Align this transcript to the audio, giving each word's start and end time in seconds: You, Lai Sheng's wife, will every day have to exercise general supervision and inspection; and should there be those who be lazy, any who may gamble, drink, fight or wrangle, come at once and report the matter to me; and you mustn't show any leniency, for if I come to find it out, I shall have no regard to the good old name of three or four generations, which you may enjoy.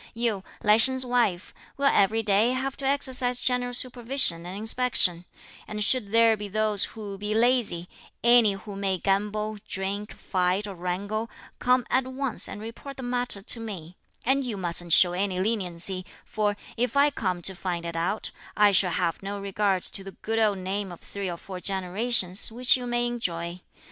You, 0.15 0.43
Lai 0.63 0.77
Sheng's 0.77 1.05
wife, 1.05 1.53
will 1.77 1.85
every 1.85 2.23
day 2.23 2.53
have 2.53 2.75
to 2.77 2.87
exercise 2.87 3.37
general 3.37 3.71
supervision 3.71 4.47
and 4.47 4.57
inspection; 4.57 5.25
and 5.67 5.83
should 5.85 6.09
there 6.09 6.35
be 6.35 6.47
those 6.47 6.85
who 6.85 7.19
be 7.19 7.35
lazy, 7.35 7.87
any 8.23 8.53
who 8.53 8.75
may 8.75 8.97
gamble, 8.97 9.57
drink, 9.67 10.13
fight 10.15 10.65
or 10.65 10.73
wrangle, 10.73 11.29
come 11.59 11.85
at 11.91 12.07
once 12.07 12.49
and 12.49 12.59
report 12.61 12.97
the 12.97 13.03
matter 13.03 13.43
to 13.43 13.59
me; 13.59 13.95
and 14.25 14.43
you 14.43 14.57
mustn't 14.57 14.91
show 14.91 15.13
any 15.13 15.39
leniency, 15.39 16.03
for 16.25 16.57
if 16.77 16.97
I 16.97 17.11
come 17.11 17.43
to 17.43 17.53
find 17.53 17.85
it 17.85 17.95
out, 17.95 18.31
I 18.57 18.71
shall 18.71 18.93
have 18.93 19.21
no 19.21 19.39
regard 19.39 19.83
to 19.83 20.03
the 20.03 20.13
good 20.23 20.39
old 20.39 20.57
name 20.57 20.91
of 20.91 20.99
three 21.01 21.29
or 21.29 21.37
four 21.37 21.59
generations, 21.59 22.51
which 22.51 22.75
you 22.75 22.87
may 22.87 23.05
enjoy. 23.05 23.61